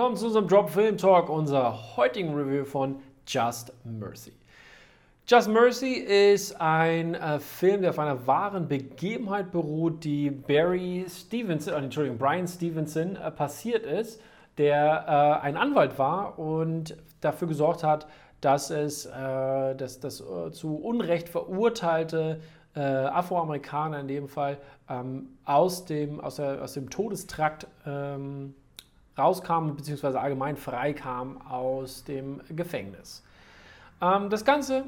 willkommen 0.00 0.16
zu 0.16 0.28
unserem 0.28 0.48
Drop 0.48 0.70
Film 0.70 0.96
Talk, 0.96 1.28
unserer 1.28 1.94
heutigen 1.94 2.32
Review 2.32 2.64
von 2.64 3.02
Just 3.26 3.70
Mercy. 3.84 4.32
Just 5.26 5.50
Mercy 5.50 5.92
ist 5.92 6.58
ein 6.58 7.12
äh, 7.12 7.38
Film, 7.38 7.82
der 7.82 7.90
auf 7.90 7.98
einer 7.98 8.26
wahren 8.26 8.66
Begebenheit 8.66 9.52
beruht, 9.52 10.02
die 10.02 10.30
Barry 10.30 11.04
Stevenson, 11.06 11.74
äh, 11.74 11.76
Entschuldigung, 11.76 12.16
Brian 12.16 12.48
Stevenson 12.48 13.16
äh, 13.16 13.30
passiert 13.30 13.84
ist, 13.84 14.22
der 14.56 15.04
äh, 15.06 15.44
ein 15.44 15.58
Anwalt 15.58 15.98
war 15.98 16.38
und 16.38 16.96
dafür 17.20 17.48
gesorgt 17.48 17.84
hat, 17.84 18.06
dass 18.40 18.70
es 18.70 19.04
äh, 19.04 19.74
dass, 19.74 20.00
dass, 20.00 20.22
äh, 20.22 20.50
zu 20.50 20.76
Unrecht 20.76 21.28
verurteilte 21.28 22.40
Afroamerikaner 22.72 23.98
in 23.98 24.08
dem 24.08 24.28
Fall 24.28 24.56
ähm, 24.88 25.30
aus, 25.44 25.86
dem, 25.86 26.20
aus, 26.20 26.36
der, 26.36 26.62
aus 26.62 26.74
dem 26.74 26.88
Todestrakt 26.88 27.66
ähm, 27.84 28.54
rauskam, 29.20 29.76
beziehungsweise 29.76 30.20
allgemein 30.20 30.56
freikam 30.56 31.40
aus 31.48 32.04
dem 32.04 32.40
Gefängnis. 32.48 33.22
Ähm, 34.00 34.30
das 34.30 34.44
Ganze 34.44 34.84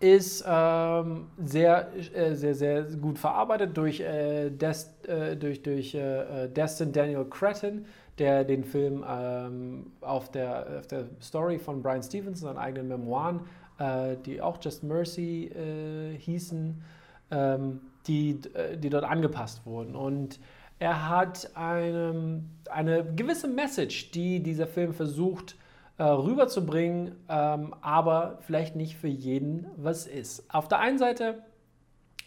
ist 0.00 0.42
ähm, 0.48 1.26
sehr, 1.44 1.88
äh, 2.14 2.34
sehr, 2.34 2.54
sehr 2.54 2.82
gut 2.84 3.18
verarbeitet 3.18 3.76
durch, 3.76 4.00
äh, 4.00 4.48
Des, 4.50 4.90
äh, 5.06 5.36
durch, 5.36 5.62
durch 5.62 5.94
äh, 5.94 6.48
Destin 6.48 6.90
Daniel 6.92 7.26
Cretton, 7.26 7.84
der 8.18 8.44
den 8.44 8.64
Film 8.64 9.04
ähm, 9.06 9.92
auf, 10.00 10.30
der, 10.30 10.78
auf 10.80 10.86
der 10.86 11.04
Story 11.20 11.58
von 11.58 11.82
Brian 11.82 12.02
Stevenson, 12.02 12.48
seinen 12.48 12.58
eigenen 12.58 12.88
Memoiren, 12.88 13.40
äh, 13.78 14.16
die 14.24 14.40
auch 14.40 14.58
Just 14.62 14.82
Mercy 14.82 15.46
äh, 15.48 16.16
hießen, 16.18 16.82
ähm, 17.30 17.80
die, 18.06 18.40
die 18.78 18.88
dort 18.88 19.04
angepasst 19.04 19.66
wurden. 19.66 19.94
Und 19.94 20.40
er 20.80 21.08
hat 21.08 21.50
eine, 21.54 22.42
eine 22.70 23.04
gewisse 23.14 23.46
Message, 23.46 24.10
die 24.12 24.42
dieser 24.42 24.66
Film 24.66 24.94
versucht 24.94 25.54
äh, 25.98 26.02
rüberzubringen, 26.04 27.16
ähm, 27.28 27.74
aber 27.82 28.38
vielleicht 28.40 28.76
nicht 28.76 28.96
für 28.96 29.06
jeden 29.06 29.66
was 29.76 30.06
ist. 30.06 30.42
Auf 30.52 30.68
der 30.68 30.80
einen 30.80 30.98
Seite 30.98 31.42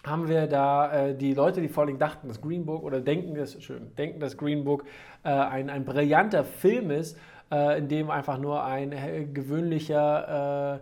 haben 0.05 0.27
wir 0.29 0.45
da 0.45 1.07
äh, 1.07 1.15
die 1.15 1.33
Leute, 1.33 1.61
die 1.61 1.67
vor 1.67 1.85
allem 1.85 1.97
dachten, 1.97 2.27
dass 2.27 2.41
Green 2.41 2.63
Book 2.65 2.83
oder 2.83 3.01
denken, 3.01 3.33
dass, 3.33 3.61
schön, 3.61 3.95
denken, 3.95 4.19
dass 4.19 4.37
Green 4.37 4.63
Book 4.63 4.85
äh, 5.23 5.29
ein, 5.29 5.71
ein 5.71 5.83
brillanter 5.83 6.43
Film 6.43 6.91
ist, 6.91 7.17
äh, 7.51 7.79
in 7.79 7.88
dem 7.88 8.11
einfach 8.11 8.38
nur 8.38 8.63
ein 8.63 8.91
äh, 8.91 9.25
gewöhnlicher, 9.25 10.79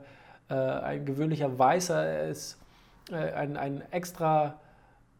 äh, 0.50 0.54
ein 0.54 1.06
gewöhnlicher 1.06 1.58
Weißer 1.58 2.28
ist, 2.28 2.58
ein, 3.10 3.56
ein 3.56 3.82
extra 3.92 4.60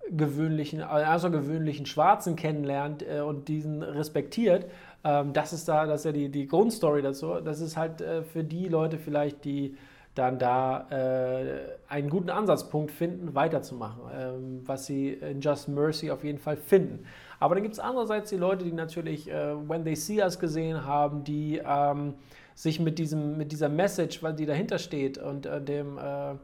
gewöhnlichen, 0.10 0.82
außergewöhnlichen 0.82 1.86
Schwarzen 1.86 2.36
kennenlernt 2.36 3.04
und 3.04 3.48
diesen 3.48 3.84
respektiert. 3.84 4.66
Ähm, 5.04 5.34
das 5.34 5.54
ist 5.54 5.68
da, 5.68 5.86
das 5.86 6.02
ist 6.02 6.06
ja 6.06 6.12
die, 6.12 6.30
die 6.30 6.48
Grundstory 6.48 7.02
dazu. 7.02 7.40
Das 7.44 7.62
ist 7.62 7.78
halt 7.78 8.02
äh, 8.02 8.24
für 8.24 8.44
die 8.44 8.68
Leute 8.68 8.98
vielleicht, 8.98 9.44
die 9.46 9.76
dann 10.14 10.40
da 10.40 10.88
äh, 10.90 11.62
einen 11.88 12.10
guten 12.10 12.30
Ansatzpunkt 12.30 12.92
finden, 12.92 13.34
weiterzumachen, 13.34 14.02
ähm, 14.14 14.62
was 14.66 14.86
sie 14.86 15.14
in 15.14 15.40
Just 15.40 15.70
Mercy 15.70 16.12
auf 16.12 16.24
jeden 16.24 16.38
Fall 16.38 16.58
finden. 16.58 17.06
Aber 17.40 17.56
dann 17.56 17.64
gibt 17.64 17.76
es 17.76 17.80
andererseits 17.80 18.30
die 18.30 18.36
Leute, 18.36 18.66
die 18.66 18.74
natürlich 18.74 19.32
äh, 19.32 19.56
When 19.68 19.86
They 19.86 19.96
See 19.96 20.22
Us 20.22 20.38
gesehen 20.38 20.86
haben, 20.86 21.24
die 21.24 21.62
ähm, 21.66 22.16
sich 22.56 22.80
mit, 22.80 23.00
diesem, 23.00 23.38
mit 23.38 23.54
dieser 23.54 23.70
Message, 23.70 24.20
die 24.38 24.46
dahinter 24.46 24.80
steht 24.80 25.18
und 25.18 25.46
äh, 25.46 25.62
dem, 25.62 25.98
äh, 25.98 26.36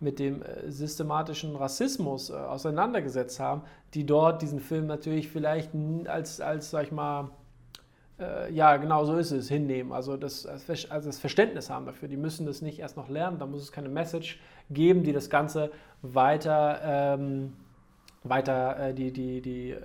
mit 0.00 0.18
dem 0.18 0.42
äh, 0.42 0.70
systematischen 0.70 1.56
Rassismus 1.56 2.30
äh, 2.30 2.34
auseinandergesetzt 2.34 3.40
haben, 3.40 3.62
die 3.94 4.04
dort 4.04 4.42
diesen 4.42 4.60
Film 4.60 4.86
natürlich 4.86 5.28
vielleicht 5.28 5.70
als, 6.06 6.40
als 6.40 6.70
sag 6.70 6.84
ich 6.84 6.92
mal, 6.92 7.30
äh, 8.18 8.52
ja, 8.52 8.76
genau 8.76 9.04
so 9.04 9.16
ist 9.16 9.30
es, 9.30 9.48
hinnehmen. 9.48 9.92
Also 9.92 10.16
das, 10.16 10.46
also 10.46 11.08
das 11.08 11.18
Verständnis 11.18 11.70
haben 11.70 11.86
dafür. 11.86 12.08
Die 12.08 12.16
müssen 12.16 12.46
das 12.46 12.62
nicht 12.62 12.78
erst 12.78 12.96
noch 12.96 13.08
lernen, 13.08 13.38
da 13.38 13.46
muss 13.46 13.62
es 13.62 13.72
keine 13.72 13.88
Message 13.88 14.40
geben, 14.70 15.02
die 15.02 15.12
das 15.12 15.30
Ganze 15.30 15.70
weiter, 16.02 16.80
ähm, 16.84 17.54
weiter 18.22 18.78
äh, 18.78 18.94
die, 18.94 19.12
die, 19.12 19.40
die, 19.40 19.70
äh, 19.70 19.80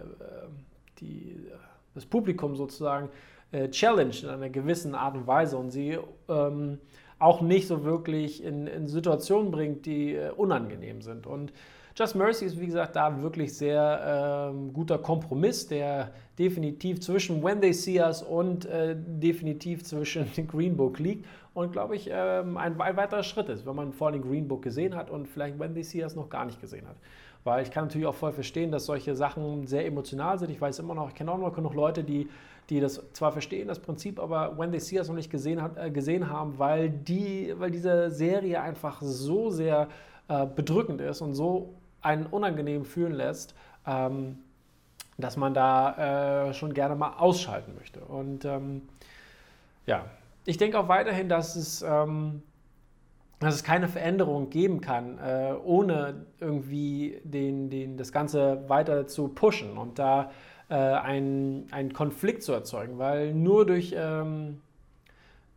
die, 0.99 1.47
das 1.95 2.05
Publikum 2.05 2.55
sozusagen 2.55 3.09
äh, 3.51 3.69
challenge 3.69 4.17
in 4.23 4.29
einer 4.29 4.49
gewissen 4.49 4.93
Art 4.93 5.15
und 5.15 5.25
Weise 5.25 5.57
und 5.57 5.71
sie 5.71 5.97
ähm, 6.27 6.79
auch 7.19 7.41
nicht 7.41 7.67
so 7.67 7.83
wirklich 7.83 8.43
in, 8.43 8.65
in 8.67 8.87
Situationen 8.87 9.51
bringt, 9.51 9.85
die 9.85 10.15
äh, 10.15 10.31
unangenehm 10.31 11.01
sind. 11.01 11.27
Und 11.27 11.53
Just 11.95 12.15
Mercy 12.15 12.45
ist, 12.45 12.59
wie 12.59 12.67
gesagt, 12.67 12.95
da 12.95 13.21
wirklich 13.21 13.57
sehr 13.57 14.51
ähm, 14.51 14.71
guter 14.71 14.97
Kompromiss, 14.97 15.67
der 15.67 16.11
definitiv 16.37 17.01
zwischen 17.01 17.43
When 17.43 17.59
They 17.59 17.73
See 17.73 17.99
Us 17.99 18.21
und 18.21 18.65
äh, 18.65 18.95
definitiv 18.95 19.83
zwischen 19.83 20.25
Green 20.47 20.77
Book 20.77 20.99
liegt 20.99 21.25
und, 21.53 21.73
glaube 21.73 21.97
ich, 21.97 22.09
ähm, 22.09 22.55
ein, 22.55 22.79
ein, 22.79 22.95
weiterer 22.95 23.23
Schritt 23.23 23.49
ist, 23.49 23.65
wenn 23.65 23.75
man 23.75 23.91
vor 23.91 24.07
allem 24.07 24.21
Green 24.21 24.47
Book 24.47 24.61
gesehen 24.61 24.95
hat 24.95 25.09
und 25.09 25.27
vielleicht 25.27 25.59
When 25.59 25.73
They 25.73 25.83
See 25.83 26.01
Us 26.01 26.15
noch 26.15 26.29
gar 26.29 26.45
nicht 26.45 26.61
gesehen 26.61 26.87
hat. 26.87 26.95
Weil 27.43 27.63
ich 27.63 27.71
kann 27.71 27.85
natürlich 27.85 28.07
auch 28.07 28.15
voll 28.15 28.31
verstehen, 28.31 28.71
dass 28.71 28.85
solche 28.85 29.13
Sachen 29.15 29.67
sehr 29.67 29.85
emotional 29.85 30.39
sind. 30.39 30.51
Ich 30.51 30.61
weiß 30.61 30.79
immer 30.79 30.95
noch, 30.95 31.09
ich 31.09 31.15
kenne 31.15 31.31
auch 31.33 31.37
noch 31.37 31.53
genug 31.53 31.73
Leute, 31.73 32.05
die, 32.05 32.29
die 32.69 32.79
das 32.79 33.01
zwar 33.13 33.31
verstehen, 33.31 33.67
das 33.67 33.79
Prinzip, 33.79 34.19
aber 34.19 34.57
When 34.57 34.71
They 34.71 34.79
See 34.79 34.97
Us 34.97 35.07
noch 35.07 35.15
nicht 35.15 35.31
gesehen, 35.31 35.61
hat, 35.61 35.77
äh, 35.77 35.89
gesehen 35.89 36.29
haben, 36.29 36.59
weil, 36.59 36.89
die, 36.89 37.53
weil 37.57 37.71
diese 37.71 38.11
Serie 38.11 38.61
einfach 38.61 39.01
so 39.01 39.49
sehr 39.49 39.87
äh, 40.27 40.45
bedrückend 40.45 41.01
ist 41.01 41.21
und 41.21 41.33
so 41.33 41.73
einen 42.01 42.27
unangenehm 42.27 42.85
fühlen 42.85 43.13
lässt, 43.13 43.55
ähm, 43.85 44.37
dass 45.17 45.35
man 45.35 45.53
da 45.53 46.49
äh, 46.49 46.53
schon 46.53 46.73
gerne 46.73 46.95
mal 46.95 47.13
ausschalten 47.17 47.73
möchte. 47.75 47.99
Und 48.01 48.45
ähm, 48.45 48.83
ja, 49.85 50.05
ich 50.45 50.57
denke 50.57 50.79
auch 50.79 50.87
weiterhin, 50.87 51.27
dass 51.27 51.55
es, 51.55 51.81
ähm, 51.81 52.43
dass 53.39 53.55
es 53.55 53.63
keine 53.63 53.87
Veränderung 53.87 54.49
geben 54.49 54.79
kann, 54.81 55.17
äh, 55.17 55.53
ohne 55.63 56.25
irgendwie 56.39 57.19
den, 57.23 57.69
den, 57.69 57.97
das 57.97 58.11
Ganze 58.11 58.69
weiter 58.69 59.07
zu 59.07 59.29
pushen 59.29 59.77
und 59.77 59.99
da 59.99 60.31
äh, 60.69 60.75
einen, 60.75 61.93
Konflikt 61.93 62.43
zu 62.43 62.53
erzeugen, 62.53 62.97
weil 62.97 63.33
nur 63.33 63.65
durch, 63.65 63.93
ähm, 63.97 64.61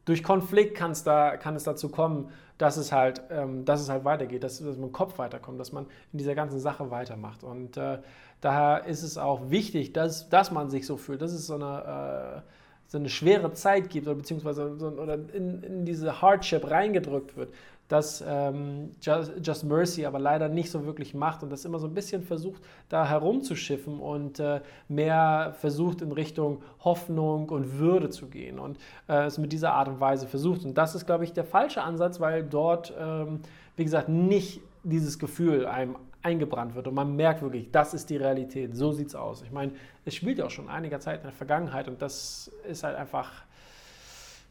durch 0.04 0.22
Konflikt 0.22 0.80
da, 1.04 1.36
kann 1.36 1.54
es 1.54 1.64
dazu 1.64 1.88
kommen, 1.88 2.30
dass 2.58 2.76
es 2.76 2.92
halt, 2.92 3.22
ähm, 3.30 3.64
dass 3.64 3.80
es 3.80 3.88
halt 3.88 4.04
weitergeht, 4.04 4.42
dass, 4.44 4.58
dass 4.58 4.76
man 4.76 4.88
im 4.88 4.92
Kopf 4.92 5.18
weiterkommt, 5.18 5.58
dass 5.60 5.72
man 5.72 5.86
in 6.12 6.18
dieser 6.18 6.34
ganzen 6.34 6.60
Sache 6.60 6.90
weitermacht. 6.90 7.44
Und 7.44 7.76
äh, 7.76 7.98
daher 8.40 8.86
ist 8.86 9.02
es 9.02 9.18
auch 9.18 9.50
wichtig, 9.50 9.92
dass, 9.92 10.28
dass 10.28 10.50
man 10.50 10.70
sich 10.70 10.86
so 10.86 10.96
fühlt, 10.96 11.22
dass 11.22 11.32
es 11.32 11.46
so 11.46 11.54
eine, 11.54 12.42
äh, 12.44 12.50
so 12.92 12.98
eine 12.98 13.08
schwere 13.08 13.54
Zeit 13.54 13.88
gibt 13.88 14.06
oder 14.06 14.16
beziehungsweise 14.16 14.76
so, 14.76 14.88
oder 14.88 15.14
in, 15.14 15.62
in 15.62 15.84
diese 15.86 16.20
Hardship 16.20 16.70
reingedrückt 16.70 17.38
wird, 17.38 17.48
das 17.88 18.22
ähm, 18.26 18.90
Just, 19.00 19.32
Just, 19.42 19.64
Mercy 19.64 20.04
aber 20.04 20.18
leider 20.18 20.50
nicht 20.50 20.70
so 20.70 20.84
wirklich 20.84 21.14
macht 21.14 21.42
und 21.42 21.48
das 21.48 21.64
immer 21.64 21.78
so 21.78 21.86
ein 21.86 21.94
bisschen 21.94 22.22
versucht, 22.22 22.60
da 22.90 23.08
herumzuschiffen 23.08 23.98
und 23.98 24.40
äh, 24.40 24.60
mehr 24.88 25.56
versucht 25.58 26.02
in 26.02 26.12
Richtung 26.12 26.60
Hoffnung 26.84 27.48
und 27.48 27.78
Würde 27.78 28.10
zu 28.10 28.26
gehen 28.26 28.58
und 28.58 28.76
äh, 29.08 29.24
es 29.24 29.38
mit 29.38 29.52
dieser 29.52 29.72
Art 29.72 29.88
und 29.88 29.98
Weise 29.98 30.26
versucht. 30.26 30.62
Und 30.66 30.76
das 30.76 30.94
ist, 30.94 31.06
glaube 31.06 31.24
ich, 31.24 31.32
der 31.32 31.44
falsche 31.44 31.80
Ansatz, 31.80 32.20
weil 32.20 32.44
dort, 32.44 32.92
ähm, 33.00 33.40
wie 33.76 33.84
gesagt, 33.84 34.10
nicht 34.10 34.60
dieses 34.84 35.18
Gefühl 35.18 35.64
einem 35.64 35.96
eingebrannt 36.22 36.74
wird 36.74 36.88
und 36.88 36.94
man 36.94 37.16
merkt 37.16 37.42
wirklich, 37.42 37.70
das 37.70 37.94
ist 37.94 38.10
die 38.10 38.16
Realität, 38.16 38.76
so 38.76 38.92
sieht 38.92 39.08
es 39.08 39.14
aus. 39.14 39.42
Ich 39.42 39.50
meine, 39.50 39.72
es 40.04 40.14
spielt 40.14 40.38
ja 40.38 40.46
auch 40.46 40.50
schon 40.50 40.68
einiger 40.68 41.00
Zeit 41.00 41.18
in 41.18 41.24
der 41.24 41.32
Vergangenheit 41.32 41.88
und 41.88 42.00
das 42.00 42.50
ist 42.68 42.84
halt 42.84 42.96
einfach, 42.96 43.44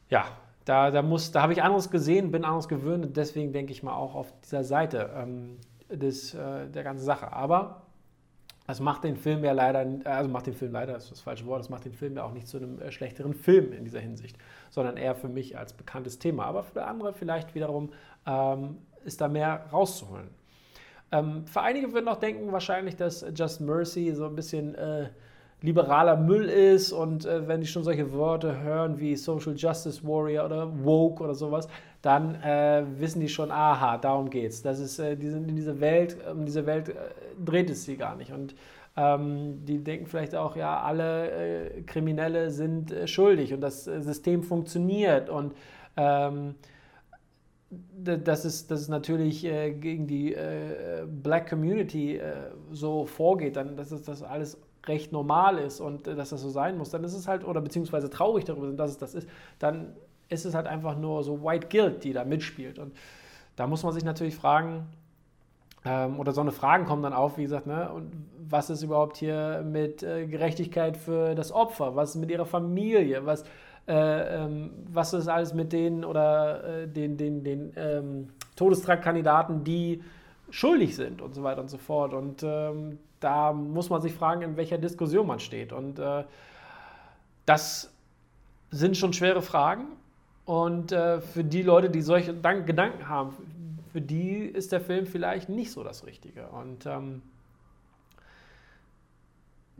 ja, 0.09 0.25
da, 0.65 0.91
da, 0.91 1.01
da 1.01 1.41
habe 1.41 1.53
ich 1.53 1.63
anderes 1.63 1.89
gesehen, 1.89 2.31
bin 2.31 2.45
anderes 2.45 2.67
gewöhnt 2.67 3.05
und 3.05 3.17
deswegen 3.17 3.51
denke 3.51 3.71
ich 3.71 3.83
mal 3.83 3.95
auch 3.95 4.15
auf 4.15 4.33
dieser 4.41 4.63
Seite 4.63 5.09
ähm, 5.15 5.57
des, 5.89 6.33
äh, 6.33 6.67
der 6.69 6.83
ganzen 6.83 7.03
Sache. 7.03 7.33
Aber 7.33 7.83
es 8.67 8.79
macht 8.79 9.03
den 9.03 9.17
Film 9.17 9.43
ja 9.43 9.53
leider, 9.53 9.85
also 10.05 10.29
macht 10.29 10.47
den 10.47 10.53
Film 10.53 10.73
leider, 10.73 10.93
das 10.93 11.05
ist 11.05 11.11
das 11.11 11.21
falsche 11.21 11.45
Wort, 11.45 11.61
es 11.61 11.69
macht 11.69 11.85
den 11.85 11.93
Film 11.93 12.15
ja 12.15 12.23
auch 12.23 12.31
nicht 12.31 12.47
zu 12.47 12.57
einem 12.57 12.79
äh, 12.79 12.91
schlechteren 12.91 13.33
Film 13.33 13.73
in 13.73 13.83
dieser 13.83 13.99
Hinsicht, 13.99 14.37
sondern 14.69 14.97
eher 14.97 15.15
für 15.15 15.29
mich 15.29 15.57
als 15.57 15.73
bekanntes 15.73 16.19
Thema. 16.19 16.45
Aber 16.45 16.63
für 16.63 16.83
andere 16.85 17.13
vielleicht 17.13 17.55
wiederum 17.55 17.91
ähm, 18.27 18.77
ist 19.03 19.19
da 19.19 19.27
mehr 19.27 19.65
rauszuholen. 19.71 20.29
Ähm, 21.11 21.45
für 21.45 21.61
einige 21.61 21.91
würden 21.93 22.07
auch 22.07 22.19
denken 22.19 22.51
wahrscheinlich, 22.51 22.95
dass 22.95 23.25
Just 23.35 23.61
Mercy 23.61 24.13
so 24.13 24.25
ein 24.25 24.35
bisschen 24.35 24.75
äh, 24.75 25.09
liberaler 25.61 26.15
Müll 26.15 26.45
ist 26.49 26.91
und 26.91 27.25
äh, 27.25 27.47
wenn 27.47 27.61
die 27.61 27.67
schon 27.67 27.83
solche 27.83 28.11
Worte 28.13 28.61
hören 28.61 28.99
wie 28.99 29.15
Social 29.15 29.53
Justice 29.55 30.03
Warrior 30.03 30.45
oder 30.45 30.83
Woke 30.83 31.23
oder 31.23 31.35
sowas, 31.35 31.67
dann 32.01 32.35
äh, 32.35 32.83
wissen 32.97 33.19
die 33.19 33.29
schon, 33.29 33.51
aha, 33.51 33.97
darum 33.97 34.29
geht's. 34.29 34.63
Das 34.63 34.79
ist, 34.79 34.97
äh, 34.99 35.15
die 35.15 35.29
sind 35.29 35.47
in 35.47 35.55
dieser 35.55 35.79
Welt, 35.79 36.17
um 36.31 36.45
diese 36.45 36.65
Welt 36.65 36.89
äh, 36.89 36.93
dreht 37.43 37.69
es 37.69 37.85
sie 37.85 37.95
gar 37.95 38.15
nicht. 38.15 38.31
Und 38.31 38.55
ähm, 38.97 39.63
die 39.65 39.83
denken 39.83 40.07
vielleicht 40.07 40.33
auch, 40.33 40.55
ja, 40.55 40.81
alle 40.81 41.29
äh, 41.31 41.81
Kriminelle 41.83 42.49
sind 42.49 42.93
schuldig 43.05 43.53
und 43.53 43.61
das 43.61 43.83
System 43.83 44.43
funktioniert 44.43 45.29
und 45.29 45.53
ähm, 45.95 46.55
dass 47.71 48.43
es, 48.43 48.67
dass 48.67 48.81
es 48.81 48.89
natürlich 48.89 49.45
äh, 49.45 49.71
gegen 49.71 50.07
die 50.07 50.33
äh, 50.33 51.05
Black 51.07 51.49
Community 51.49 52.17
äh, 52.17 52.51
so 52.71 53.05
vorgeht, 53.05 53.55
dann 53.55 53.77
dass 53.77 53.91
es 53.91 54.03
das 54.03 54.23
alles 54.23 54.57
recht 54.87 55.11
normal 55.11 55.57
ist 55.57 55.79
und 55.79 56.07
äh, 56.07 56.15
dass 56.15 56.29
das 56.31 56.41
so 56.41 56.49
sein 56.49 56.77
muss, 56.77 56.89
dann 56.89 57.03
ist 57.03 57.13
es 57.13 57.27
halt, 57.27 57.45
oder 57.45 57.61
beziehungsweise 57.61 58.09
traurig 58.09 58.45
darüber 58.45 58.67
sind, 58.67 58.77
dass 58.77 58.91
es 58.91 58.97
das 58.97 59.13
ist, 59.13 59.29
dann 59.59 59.93
ist 60.29 60.45
es 60.45 60.53
halt 60.53 60.67
einfach 60.67 60.97
nur 60.97 61.23
so 61.23 61.43
White 61.43 61.67
Guilt, 61.69 62.03
die 62.03 62.13
da 62.13 62.23
mitspielt. 62.25 62.79
Und 62.79 62.93
da 63.55 63.67
muss 63.67 63.83
man 63.83 63.93
sich 63.93 64.03
natürlich 64.03 64.35
fragen, 64.35 64.87
ähm, 65.83 66.19
oder 66.19 66.31
so 66.31 66.41
eine 66.41 66.51
Fragen 66.51 66.85
kommen 66.85 67.03
dann 67.03 67.13
auf, 67.13 67.37
wie 67.37 67.43
gesagt, 67.43 67.67
ne, 67.67 67.91
und 67.91 68.11
was 68.37 68.69
ist 68.69 68.83
überhaupt 68.83 69.17
hier 69.17 69.63
mit 69.65 70.03
äh, 70.03 70.27
Gerechtigkeit 70.27 70.97
für 70.97 71.35
das 71.35 71.51
Opfer? 71.51 71.95
Was 71.95 72.11
ist 72.11 72.15
mit 72.15 72.31
ihrer 72.31 72.45
Familie? 72.45 73.25
Was, 73.25 73.43
äh, 73.87 74.43
ähm, 74.43 74.71
was 74.91 75.13
ist 75.13 75.27
alles 75.27 75.53
mit 75.53 75.73
denen 75.73 76.05
oder 76.05 76.83
äh, 76.83 76.87
den, 76.87 77.17
den, 77.17 77.43
den 77.43 77.73
ähm, 77.75 78.29
Todestraktkandidaten, 78.55 79.63
die 79.63 80.03
schuldig 80.49 80.95
sind 80.95 81.21
und 81.21 81.33
so 81.33 81.43
weiter 81.43 81.61
und 81.61 81.69
so 81.69 81.77
fort. 81.77 82.13
Und 82.13 82.43
ähm, 82.43 82.99
da 83.19 83.53
muss 83.53 83.89
man 83.89 84.01
sich 84.01 84.13
fragen, 84.13 84.41
in 84.41 84.57
welcher 84.57 84.77
Diskussion 84.77 85.27
man 85.27 85.39
steht. 85.39 85.73
Und 85.73 85.99
äh, 85.99 86.23
das 87.45 87.91
sind 88.69 88.97
schon 88.97 89.13
schwere 89.13 89.41
Fragen. 89.41 89.85
Und 90.45 90.91
äh, 90.91 91.21
für 91.21 91.43
die 91.43 91.61
Leute, 91.61 91.89
die 91.89 92.01
solche 92.01 92.33
Gedanken 92.33 93.07
haben, 93.07 93.35
für 93.91 94.01
die 94.01 94.39
ist 94.39 94.71
der 94.71 94.81
Film 94.81 95.05
vielleicht 95.05 95.49
nicht 95.49 95.71
so 95.71 95.83
das 95.83 96.05
Richtige. 96.05 96.47
Und 96.47 96.85
ähm, 96.85 97.21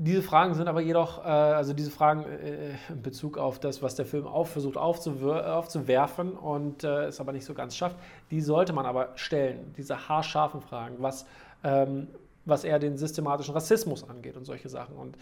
diese 0.04 0.24
Fragen 0.24 0.56
sind 0.56 0.68
aber 0.68 0.82
jedoch, 0.82 1.20
äh, 1.20 1.28
also 1.28 1.74
diese 1.74 1.92
Fragen 1.92 2.24
äh, 2.24 2.72
in 2.90 3.04
Bezug 3.04 3.38
auf 3.38 3.60
das, 3.60 3.84
was 3.84 3.94
der 3.94 4.06
Film 4.06 4.26
auch 4.26 4.48
versucht 4.48 4.76
aufzuwerfen 4.76 6.34
und 6.34 6.84
äh, 6.84 7.06
es 7.06 7.20
aber 7.20 7.34
nicht 7.34 7.46
so 7.46 7.54
ganz 7.54 7.76
schafft, 7.76 7.98
die 8.32 8.42
sollte 8.42 8.74
man 8.74 8.88
aber 8.88 9.10
stellen, 9.16 9.74
diese 9.78 10.10
haarscharfen 10.10 10.62
Fragen, 10.62 10.96
was, 11.00 11.28
ähm, 11.64 12.08
was 12.46 12.64
eher 12.64 12.80
den 12.80 12.98
systematischen 12.98 13.54
Rassismus 13.54 14.08
angeht 14.10 14.38
und 14.38 14.46
solche 14.46 14.70
Sachen. 14.70 14.96
Und 14.96 15.20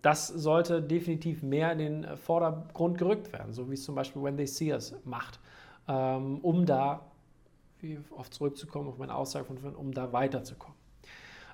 das 0.00 0.28
sollte 0.28 0.80
definitiv 0.80 1.42
mehr 1.42 1.72
in 1.72 1.78
den 1.78 2.16
Vordergrund 2.18 2.98
gerückt 2.98 3.32
werden, 3.32 3.52
so 3.52 3.68
wie 3.68 3.74
es 3.74 3.82
zum 3.82 3.96
Beispiel 3.96 4.22
When 4.22 4.36
They 4.36 4.46
See 4.46 4.72
Us 4.72 4.94
macht, 5.04 5.40
ähm, 5.88 6.38
um 6.42 6.66
da, 6.66 7.00
wie 7.80 7.98
oft 8.16 8.32
zurückzukommen 8.32 8.88
auf 8.88 8.98
meine 8.98 9.16
Aussage 9.16 9.44
von 9.44 9.58
vorhin, 9.58 9.76
um 9.76 9.92
da 9.92 10.12
weiterzukommen. 10.12 10.75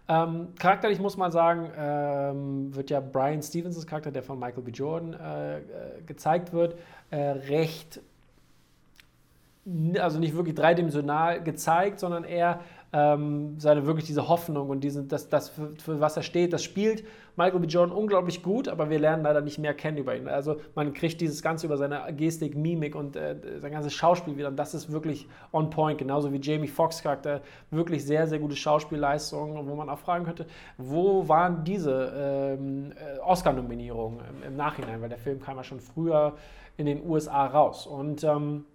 Ähm, 0.09 0.49
charakterlich 0.59 0.99
muss 0.99 1.17
man 1.17 1.31
sagen, 1.31 1.71
ähm, 1.77 2.75
wird 2.75 2.91
ja 2.91 3.01
Brian 3.01 3.43
Stevens' 3.43 3.87
Charakter, 3.87 4.11
der 4.11 4.23
von 4.23 4.39
Michael 4.39 4.63
B. 4.63 4.71
Jordan 4.73 5.15
äh, 5.15 5.59
äh 5.59 5.63
gezeigt 6.07 6.53
wird, 6.53 6.77
äh, 7.11 7.17
recht, 7.17 8.01
also 9.99 10.19
nicht 10.19 10.35
wirklich 10.35 10.57
dreidimensional 10.57 11.43
gezeigt, 11.43 12.01
sondern 12.01 12.25
eher 12.25 12.61
ähm, 12.93 13.59
seine 13.59 13.87
wirklich 13.87 14.05
diese 14.05 14.29
Hoffnung 14.29 14.69
und 14.69 14.85
diese, 14.85 15.05
das, 15.05 15.29
das 15.31 15.49
für, 15.49 15.75
für, 15.77 16.01
was 16.01 16.17
er 16.17 16.23
steht, 16.23 16.53
das 16.53 16.63
spielt 16.63 17.05
Michael 17.37 17.61
B. 17.61 17.67
Jordan 17.67 17.97
unglaublich 17.97 18.43
gut, 18.43 18.69
aber 18.69 18.91
wir 18.91 18.99
lernen 18.99 19.23
leider 19.23 19.41
nicht 19.41 19.59
mehr 19.59 19.73
kennen 19.73 19.97
über 19.97 20.15
ihn. 20.15 20.29
Also 20.29 20.57
man 20.75 20.93
kriegt 20.93 21.19
dieses 21.23 21.41
Ganze 21.43 21.67
über 21.67 21.79
seine 21.79 22.13
Gestik, 22.15 22.55
Mimik 22.55 22.95
und 22.95 23.17
äh, 23.17 23.37
sein 23.61 23.73
ganzes 23.73 23.95
Schauspiel 23.95 24.37
wieder 24.37 24.49
und 24.49 24.57
das 24.57 24.75
ist 24.75 24.93
wirklich 24.93 25.27
on 25.53 25.71
point, 25.71 25.97
genauso 25.97 26.31
wie 26.33 26.39
Jamie 26.39 26.69
Foxx 26.69 27.03
Charakter, 27.03 27.41
wirklich 27.71 28.05
sehr, 28.05 28.27
sehr 28.27 28.39
gute 28.39 28.57
Schauspielleistungen, 28.57 29.67
wo 29.67 29.75
man 29.75 29.89
auch 29.89 29.99
fragen 29.99 30.27
könnte, 30.27 30.47
wo 30.77 31.27
waren 31.27 31.65
diese 31.65 32.13
ähm, 32.59 32.93
äh, 32.93 33.19
Oscar-Nominierungen 33.21 34.21
im, 34.21 34.49
im, 34.49 34.57
Nachhinein, 34.57 35.01
weil 35.01 35.09
der 35.09 35.19
Film 35.19 35.41
kam 35.41 35.57
ja 35.57 35.65
schon 35.65 35.81
früher 35.81 36.35
in 36.77 36.85
den 36.85 37.09
USA 37.09 37.47
raus 37.47 37.87
und 37.87 38.23
ähm, 38.25 38.67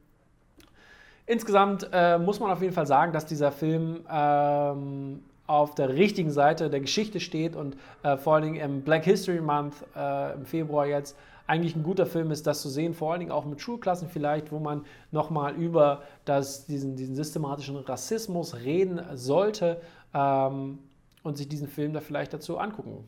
Insgesamt 1.28 1.90
äh, 1.92 2.18
muss 2.18 2.40
man 2.40 2.50
auf 2.50 2.62
jeden 2.62 2.74
Fall 2.74 2.88
sagen, 2.88 3.12
dass 3.12 3.26
dieser 3.26 3.52
Film 3.52 4.06
ähm, 4.10 5.24
auf 5.46 5.76
der 5.76 5.90
richtigen 5.90 6.32
Seite 6.32 6.70
der 6.70 6.80
Geschichte 6.80 7.20
steht 7.20 7.54
und 7.54 7.76
äh, 8.04 8.16
vor 8.16 8.36
allen 8.36 8.44
Dingen 8.44 8.56
im 8.56 8.82
Black 8.82 9.04
History 9.04 9.42
Month 9.42 9.76
äh, 9.94 10.34
im 10.34 10.46
Februar 10.46 10.88
jetzt 10.88 11.18
eigentlich 11.46 11.76
ein 11.76 11.84
guter 11.84 12.06
Film 12.06 12.32
ist, 12.32 12.48
das 12.48 12.62
zu 12.62 12.70
sehen, 12.70 12.94
vor 12.94 13.12
allen 13.12 13.20
Dingen 13.20 13.32
auch 13.32 13.44
mit 13.44 13.60
Schulklassen 13.60 14.08
vielleicht, 14.08 14.54
wo 14.54 14.60
man 14.60 14.86
nochmal 15.12 15.54
über 15.56 16.02
das, 16.24 16.66
diesen, 16.66 16.96
diesen 16.96 17.16
systematischen 17.16 17.76
Rassismus 17.76 18.56
reden 18.56 19.02
sollte 19.14 19.82
ähm, 20.14 20.80
und 21.24 21.38
sich 21.38 21.50
diesen 21.50 21.68
Film 21.68 21.92
da 21.92 22.00
vielleicht 22.00 22.34
dazu 22.34 22.58
angucken 22.58 23.04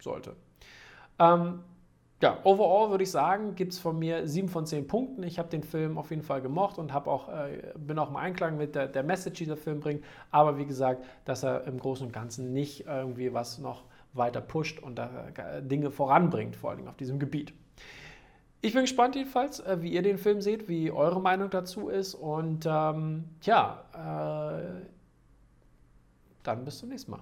sollte. 0.00 0.36
Ähm, 1.18 1.60
ja, 2.22 2.38
overall 2.44 2.90
würde 2.90 3.02
ich 3.02 3.10
sagen, 3.10 3.56
gibt 3.56 3.72
es 3.72 3.80
von 3.80 3.98
mir 3.98 4.28
7 4.28 4.48
von 4.48 4.64
10 4.64 4.86
Punkten. 4.86 5.24
Ich 5.24 5.40
habe 5.40 5.48
den 5.48 5.64
Film 5.64 5.98
auf 5.98 6.10
jeden 6.10 6.22
Fall 6.22 6.40
gemocht 6.40 6.78
und 6.78 6.94
auch, 6.94 7.28
äh, 7.28 7.72
bin 7.76 7.98
auch 7.98 8.10
im 8.10 8.16
Einklang 8.16 8.56
mit 8.56 8.76
der, 8.76 8.86
der 8.86 9.02
Message, 9.02 9.38
die 9.38 9.46
der 9.46 9.56
Film 9.56 9.80
bringt. 9.80 10.04
Aber 10.30 10.56
wie 10.56 10.64
gesagt, 10.64 11.04
dass 11.24 11.42
er 11.42 11.66
im 11.66 11.80
Großen 11.80 12.06
und 12.06 12.12
Ganzen 12.12 12.52
nicht 12.52 12.86
irgendwie 12.86 13.34
was 13.34 13.58
noch 13.58 13.82
weiter 14.12 14.40
pusht 14.40 14.78
und 14.80 15.00
äh, 15.00 15.62
Dinge 15.62 15.90
voranbringt, 15.90 16.54
vor 16.54 16.70
allem 16.70 16.86
auf 16.86 16.96
diesem 16.96 17.18
Gebiet. 17.18 17.52
Ich 18.60 18.72
bin 18.72 18.82
gespannt 18.82 19.16
jedenfalls, 19.16 19.58
äh, 19.58 19.78
wie 19.80 19.92
ihr 19.92 20.02
den 20.02 20.16
Film 20.16 20.40
seht, 20.40 20.68
wie 20.68 20.92
eure 20.92 21.20
Meinung 21.20 21.50
dazu 21.50 21.88
ist. 21.88 22.14
Und 22.14 22.66
ähm, 22.66 23.24
ja, 23.42 23.82
äh, 23.92 24.86
dann 26.44 26.64
bis 26.64 26.78
zum 26.78 26.90
nächsten 26.90 27.10
Mal. 27.10 27.20